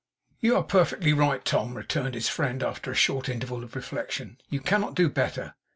[0.39, 4.39] 'You are perfectly right, Tom,' returned his friend, after a short interval of reflection.
[4.49, 5.53] 'You cannot do better.